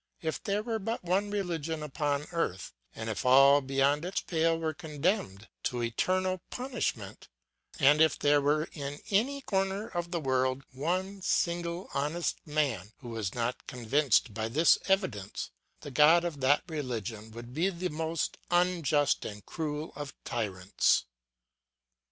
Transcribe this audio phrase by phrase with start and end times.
[0.23, 4.73] If there were but one religion upon earth, and if all beyond its pale were
[4.73, 7.27] condemned to eternal punishment,
[7.79, 13.09] and if there were in any corner of the world one single honest man who
[13.09, 15.51] was not convinced by this evidence,
[15.81, 21.05] the God of that religion would be the most unjust and cruel of tyrants.